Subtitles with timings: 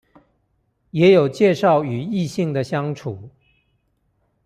[0.89, 3.29] 也有介紹與異性的相處